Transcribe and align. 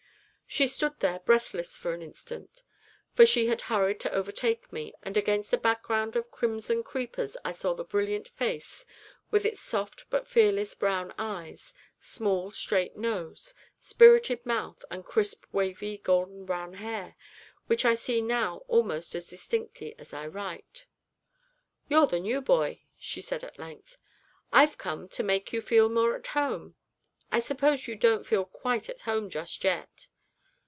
She 0.53 0.67
stood 0.67 0.99
there 0.99 1.19
breathless 1.19 1.77
for 1.77 1.93
an 1.93 2.01
instant, 2.01 2.61
for 3.13 3.25
she 3.25 3.47
had 3.47 3.61
hurried 3.61 4.01
to 4.01 4.11
overtake 4.13 4.69
me, 4.73 4.93
and 5.01 5.15
against 5.15 5.53
a 5.53 5.57
background 5.57 6.17
of 6.17 6.29
crimson 6.29 6.83
creepers 6.83 7.37
I 7.45 7.53
saw 7.53 7.73
the 7.73 7.85
brilliant 7.85 8.27
face, 8.27 8.85
with 9.29 9.45
its 9.45 9.61
soft 9.61 10.07
but 10.09 10.27
fearless 10.27 10.73
brown 10.75 11.13
eyes, 11.17 11.73
small 12.01 12.51
straight 12.51 12.97
nose, 12.97 13.53
spirited 13.79 14.45
mouth, 14.45 14.83
and 14.91 15.05
crisp 15.05 15.45
wavy 15.53 15.97
golden 15.99 16.45
brown 16.45 16.73
hair, 16.73 17.15
which 17.67 17.85
I 17.85 17.95
see 17.95 18.19
now 18.19 18.57
almost 18.67 19.15
as 19.15 19.27
distinctly 19.27 19.95
as 19.97 20.11
I 20.13 20.27
write. 20.27 20.85
'You're 21.87 22.07
the 22.07 22.19
new 22.19 22.41
boy,' 22.41 22.81
she 22.97 23.21
said 23.21 23.45
at 23.45 23.57
length. 23.57 23.97
'I've 24.51 24.77
come 24.77 25.05
out 25.05 25.11
to 25.13 25.23
make 25.23 25.53
you 25.53 25.61
feel 25.61 25.87
more 25.87 26.13
at 26.13 26.27
home. 26.27 26.75
I 27.31 27.39
suppose 27.39 27.87
you 27.87 27.95
don't 27.95 28.27
feel 28.27 28.43
quite 28.43 28.89
at 28.89 28.99
home 28.99 29.29
just 29.29 29.63
yet?' 29.63 30.09